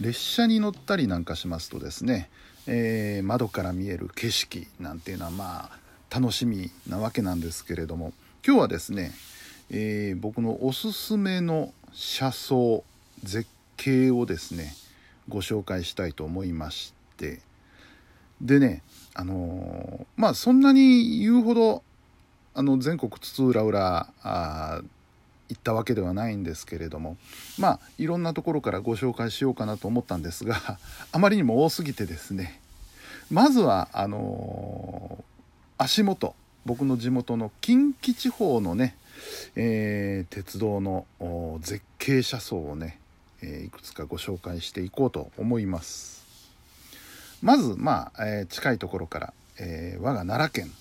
[0.00, 2.30] 列車に乗ったりなんかしますとですね、
[2.66, 8.12] えー、窓から見える景色なんていうのはまあ楽しみなわけなんですけれども
[8.44, 9.12] 今日はですね、
[9.70, 12.82] えー、僕のおすすめの車窓
[13.22, 14.72] 絶景をですね
[15.28, 17.40] ご紹介したいと思いまして
[18.40, 18.82] でね
[19.14, 21.82] あのー、まあそんなに言うほど
[22.54, 24.80] あの全国津々浦々あ
[25.50, 27.16] 行ったわけではないんですけれども
[27.58, 30.78] まあいろんなところからご紹介しようかなと思ったんですが
[31.12, 32.60] あまりにも多すぎてですね
[33.30, 38.96] まずはあのー、足元僕の地元の近畿地方のね、
[39.56, 41.06] えー、鉄道の
[41.60, 42.98] 絶景車窓をね、
[43.42, 46.20] えー、いくつかご紹介していこうと思います。
[47.42, 50.72] まずまあ、え近いところから、え我が奈良県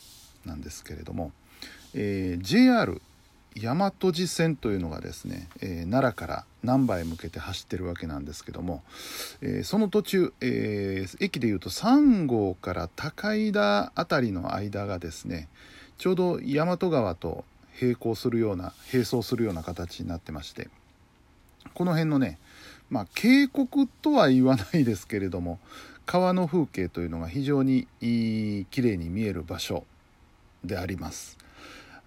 [0.46, 1.32] なんですけれども、
[1.94, 3.02] え JR
[3.56, 8.84] 大和路線というのがですね、えー、奈良から難波へ向けて走ってるわけなんですけども、
[9.42, 15.48] えー、その途中、えー、駅でいうと3号から高井田辺りの間がですね
[15.98, 17.44] ちょうど大和川と
[17.82, 20.70] 並行するような並走するような形になってまして
[21.74, 22.38] この辺のね
[22.90, 25.60] まあ渓谷とは言わないですけれども
[26.06, 29.86] 川の風景というのが非常にいい綺麗に見える場所
[30.64, 31.38] であります。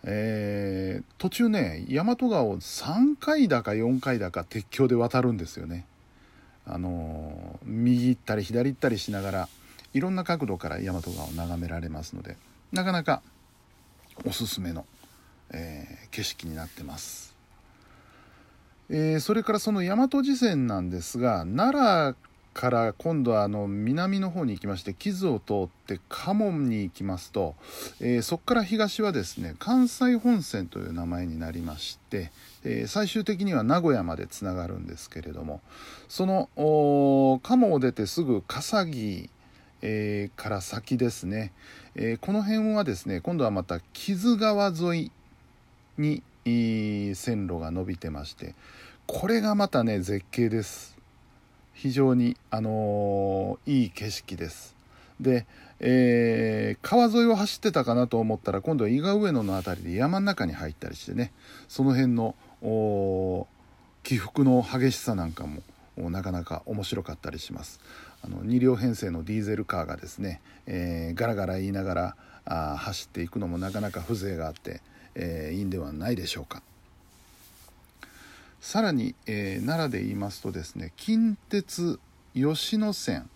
[0.05, 5.87] えー、途中ね大和川を3回だか4回だか鉄橋で渡るんですよね。
[6.67, 9.49] あのー、右行ったり左行ったりしながら
[9.95, 12.37] いろんな角度から大和川を眺められますので
[12.73, 13.21] なかなか
[14.25, 14.87] おすすめの、
[15.51, 17.35] えー、景色になってます。
[18.91, 27.55] え、それからその大和路線なんですが奈良から今度はあの南の方に行きまして木津を通って家門に行きますと、
[28.01, 32.31] えー、そこから東はですね関西本線という名前になりまして、
[32.65, 35.61] えー、最終的には名古屋までつながるんですけれども
[36.09, 36.51] その
[37.43, 39.31] 鴨を出てすぐ笠木、
[39.81, 41.53] えー、から先ですね、
[41.95, 45.11] えこの辺はですね今度はまた木津川沿い
[45.97, 48.55] に線路が伸びてまして
[49.07, 51.02] これがまたね絶景です。
[51.73, 54.77] 非常に、あのー、いい景色です。
[55.21, 55.47] で、
[55.81, 61.33] えー、川沿いを走ってたかなと思ったら今度は伊賀上野の辺りで山の中に入ったりしてね
[61.69, 62.37] その辺の
[64.03, 67.81] 起伏の激しさなんかもなかなか面白かったりします
[68.23, 74.81] あの2両編成のディーゼルカーがですね、えー、ガラガラ言いながらあ走っていくのもなかなか風情があって、
[75.15, 76.63] えー、いいんではないでしょうか
[78.63, 81.99] さらに、えー、奈良で言いますとですね近鉄
[82.33, 83.29] 吉野線、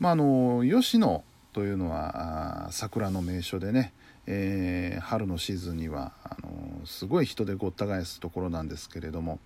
[0.00, 1.22] まあ、あの吉野
[1.56, 3.94] というのは桜の名所でね、
[4.26, 9.38] えー、春のシーズンにはあのすごい人でごった返すところなんですけれども、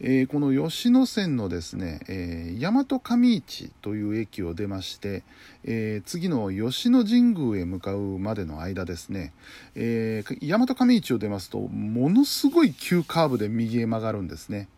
[0.00, 5.24] えー、この吉野線のですね、え、大和上市という駅を出まして、
[5.64, 9.34] え、次の吉野神宮へ向かうまでの間ですね、
[9.74, 14.68] え、大和上市を出ますとものすごい急カーブで右へ曲がるんですね、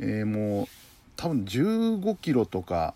[0.00, 0.68] え、もう
[1.14, 2.94] 多分15キロとか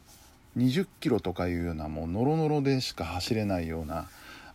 [0.56, 4.08] 20キロとかいうようなもうノロノロでしか走れないような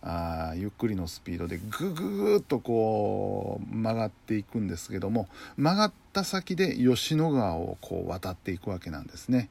[0.04, 9.50] あゆっくりのスピードでグググッとこう曲がっていくんですけども曲がった先で吉野川をこう渡っていくわけなんですね。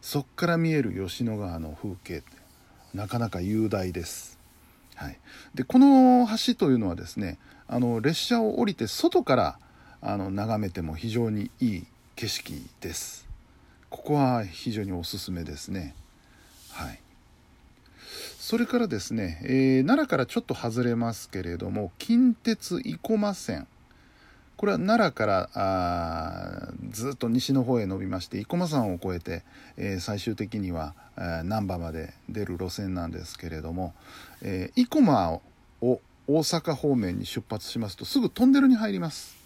[0.00, 2.30] そっから見える吉野川の風景って
[2.94, 4.38] なかなか雄大です、
[4.96, 5.18] はい、
[5.54, 9.58] でこの橋というのはですねあの列車を降りて外から
[10.00, 13.29] あの眺めても非常にいい景色です。
[13.90, 15.94] ここは非常におすすめですね。
[16.70, 17.00] はい。
[18.38, 23.66] それからですね、えー、奈良からちょっと外れますけれども近鉄生駒線。
[24.56, 29.42] これは奈良からあずっと西の方へ伸びまして生駒山を越えて、
[29.76, 33.94] えー、最終的には、え、難波まで出る路線なんですけれども、
[34.42, 35.40] えー、生駒を
[35.80, 39.36] 大阪方面に出発しますとすぐトンネルに入ります。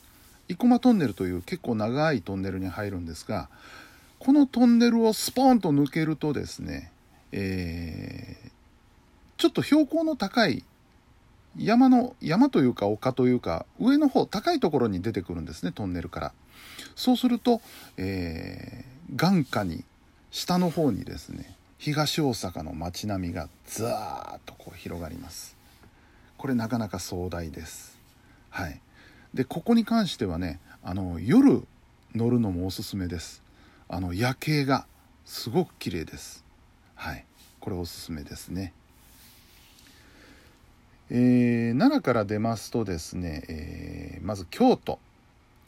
[0.48, 3.48] 生駒トンネルという結構長いトンネルに入るんですが
[4.24, 6.90] このトンネルをスポーンと抜けるとですね、
[7.30, 8.50] えー、
[9.36, 10.64] ちょっと標高の高い
[11.58, 16.32] 山の山というか丘というか上の方高いところに出てくるんですねトンネルから。
[16.96, 17.60] そうすると、
[17.98, 19.84] えー、眼下に
[20.30, 25.54] 下の方にですね東大阪の街並みがザーッとこう広がります。
[26.38, 27.98] これなかなか壮大です。
[28.48, 28.80] はい。
[29.34, 31.62] でここに関してはねあの夜
[32.14, 33.43] 乗るのもおすすめです。
[33.88, 34.86] あの夜景が
[35.24, 36.44] すごく綺麗です。
[36.94, 37.24] はい。
[37.60, 38.72] これおすすめですね。
[41.10, 44.98] えー、奈良から出ますとですね、えー、まず京都。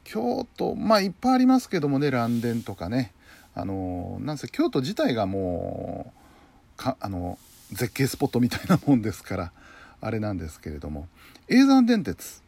[0.04, 3.12] 京都まあいっぱいありますけどもね蘭殿とかね。
[3.54, 6.12] あのなんせ京都自体がも
[6.76, 7.38] うかあの
[7.72, 9.52] 絶景スポットみたいなもんですから
[10.00, 11.08] あれなんですけれども。
[11.48, 12.42] 叡山電鉄。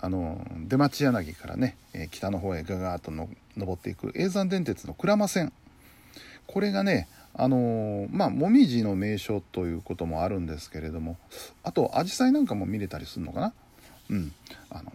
[0.00, 5.52] あの出町柳からね、え北の方へガガーッとの登っていく叡山電鉄の鞍馬線。
[6.46, 11.16] これがねあのまあ紅葉の名所ということもあるんですけれども
[11.62, 13.52] あと紫陽花なんかも見れたりするのかな？
[14.10, 14.32] うん。
[14.70, 14.92] あの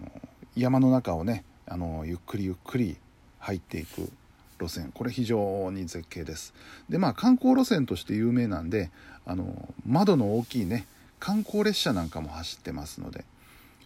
[0.55, 2.97] 山の中をねあのゆっくりゆっくり
[3.39, 4.09] 入っていく
[4.59, 4.91] 路線。
[4.93, 6.53] これ非常に絶景です。
[6.89, 8.91] でまあ観光路線として有名なんで
[9.25, 10.85] あの窓の大きいね
[11.19, 13.25] 観光列車なんかも走ってますので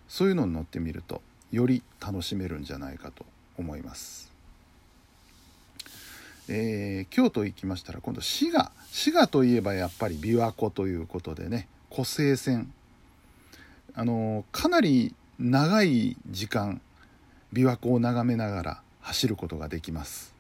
[0.08, 1.22] そういうのに乗ってみると
[1.52, 3.26] より楽しめるんじゃないかと
[3.58, 4.32] 思います、
[6.48, 8.72] えー、京都行きましたら今度滋賀。
[8.92, 12.72] 滋賀といえばやっぱり琵琶湖ということでね湖西線。
[13.94, 16.82] あのかなり長い時間
[17.54, 20.34] 琵琶湖を眺めながら走ることができます。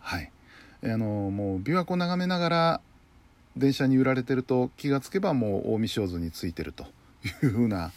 [0.00, 0.30] はい。
[0.82, 2.80] あのもう琵琶湖を眺めながら
[3.56, 6.84] 電車に揺られてると気がつけばもう近江小津についてると
[7.42, 7.92] いうふうな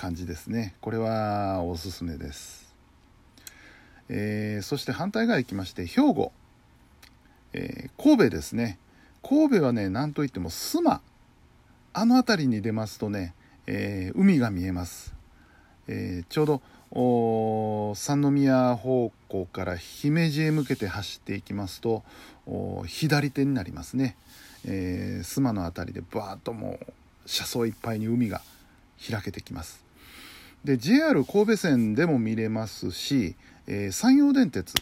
[0.00, 0.74] 感じですね。
[0.80, 2.74] これはおすすめです、
[4.08, 6.32] えー、そして反対側行きまして兵庫、
[7.52, 8.78] えー、神戸ですね。
[9.22, 11.02] 神戸はね何といっても須磨。
[11.92, 13.34] あの辺りに出ますとね、
[13.66, 15.12] えー、海が見えます、
[15.86, 22.04] えちょうど三宮方向から姫路へ向けて走っていきますと
[22.86, 24.16] 左手になりますね、
[24.64, 26.86] えー、須磨の辺りでバーッともう
[27.26, 28.40] 車窓いっぱいに海が
[29.10, 29.79] 開けてきます。
[30.64, 33.34] で JR 神戸線でも見れますし、
[33.66, 34.74] えー、山陽電鉄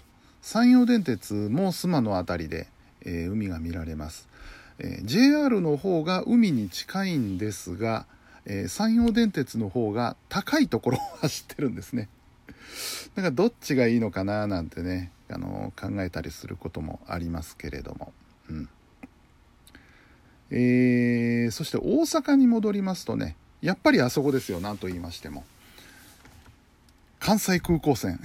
[0.42, 2.68] 山陽電鉄も須磨の辺りで、
[3.02, 4.28] えー、海が見られます、
[4.78, 8.06] え JR の方が海に近いんですが
[8.48, 12.08] え、山陽電鉄の方が高いところを 走ってるんですね。
[13.14, 18.12] だからどっちがいいのかななんてね、あの考えたりすることもありますけれども。
[18.50, 18.68] うん
[20.50, 25.44] えー、そして大阪に戻りますとね、やっぱりあそこですよ、何と言いましても。
[27.20, 28.20] 関西空港線。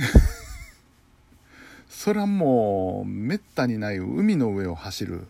[1.90, 5.28] それはもう、めったにない海の上を走る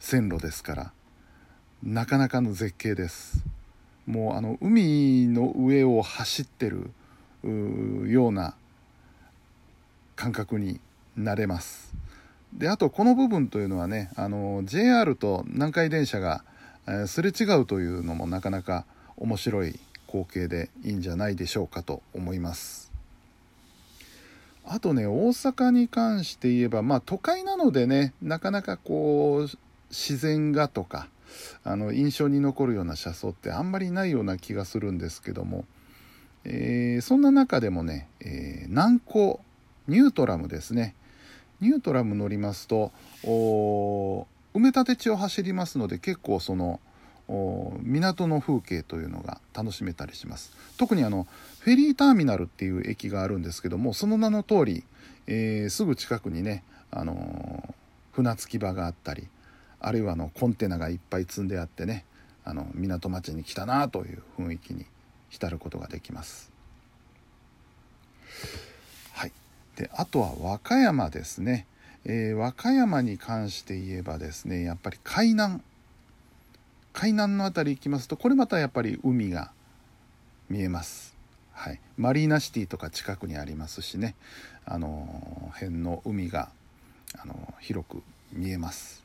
[0.00, 0.92] 線路ですから。
[1.82, 3.42] なかなかの絶景です
[4.06, 6.90] もうあの海の上を走ってる
[8.08, 8.54] ような
[10.14, 10.80] 感覚に
[11.16, 11.92] なれます
[12.52, 16.44] であとこの部分というのはねあの JR と南海電車が、
[16.86, 18.84] えー、すれ違うというのもなかなか
[19.16, 19.80] 面白い
[20.12, 22.92] 光景でいいんじゃないでしょうかと思います。
[24.64, 31.08] あとね大阪に関して言えばまあ都会なのでねなかなかこう自然がとか
[31.64, 35.64] あの印象に残るような車窓ってあんまりないような気がするんですけども、
[36.44, 39.40] えー、そんな中でもね、えー、南高
[39.88, 40.94] ニュートラムですね。
[41.60, 42.90] ニュートラム乗りますと
[43.24, 46.80] 埋め立て地を走りますので結構その
[47.28, 50.52] 港の風景というのが楽しめたりします。
[50.76, 51.26] 特にあの
[51.60, 54.84] フェリーターミナルっていう駅があるんですけどもその名の通り、
[55.26, 57.74] えー、すぐ近くにね、あの
[58.12, 59.26] 船着き場があったり
[59.80, 62.04] あるいはあのコンテナがいっぱい積んであってね
[62.44, 64.84] あの港町に来たなという雰囲気に
[65.30, 66.50] 浸ることができます。
[69.12, 69.32] はい、
[69.76, 71.66] であとは和歌山ですね、
[72.04, 75.62] えー、和歌山に関して言えばですねやっぱり海南。
[76.92, 79.50] 海南の辺り行きますとこれまたやっぱり海が
[80.48, 81.16] 見えます。
[81.52, 84.14] はい、マリーナシティとか近くにありますしね。
[84.64, 86.50] あの辺の海が
[87.18, 89.02] あの広く見えます。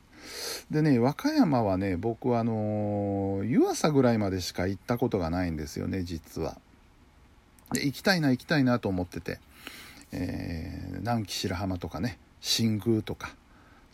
[0.70, 6.58] でね和歌山はね僕はあの湯浅ぐらいまでしか行ったことがないんですよね実は。
[7.72, 9.38] で行きたいな行きたいなと思ってて、
[10.12, 13.34] えー、南紀白浜とかね新宮とか。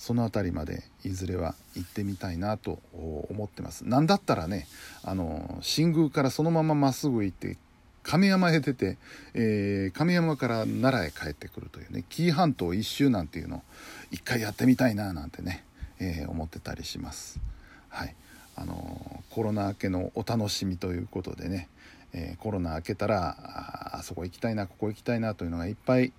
[0.05, 4.67] その辺りまでいずれは行ってみたいなと思ってます何だったらね
[5.03, 7.57] あの新宮からそのまままっすぐ行って
[8.03, 8.99] 亀山へ出て、
[9.33, 13.63] えー、亀山から奈良へ帰ってくるというね紀伊半島一周なんていうのを
[14.11, 15.65] 一回やってみたいななんてね
[16.01, 17.41] えー、思ってたりします。
[17.89, 18.15] はい
[18.57, 21.69] あのコロナ明けのお楽しみということでね、
[22.13, 26.13] えー、コロナ明けたらああそこ行きたいなここ行きたいなというのがいっぱい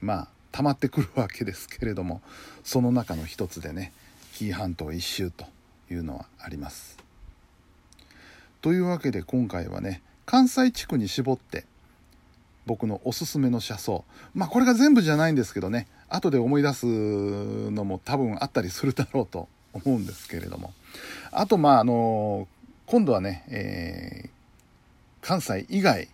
[0.00, 2.20] まあ溜まってくるわけですけれども
[2.62, 3.92] その中の一つでね
[4.34, 5.46] 紀伊半島一周と
[5.90, 6.98] いうのはあります。
[8.60, 11.64] というわけで今回はね関西地区に絞って
[12.64, 14.04] 僕のおすすめの車窓
[14.34, 20.72] まあこれが全部じゃないんですけどね後で思い出すのも多分あったりするだろうと思うんですけれども
[21.32, 22.46] あとまああの
[22.86, 26.08] 今度はね、えー、関西以外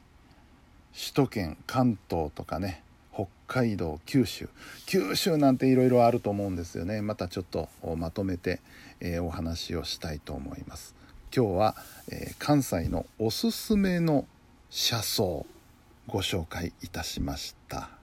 [0.95, 2.83] 首都圏関東とかね
[3.49, 4.49] 海道九州。
[4.87, 7.02] 九州なんていろいろあると思うんですよね。
[7.02, 8.61] またちょっとまとめて、
[9.00, 10.95] えー、お話をしたいと思います。
[11.35, 11.76] 今日は、
[12.11, 14.26] えー、関西のおすすめの
[14.71, 15.47] 車窓
[16.07, 17.98] ご紹介いたしました。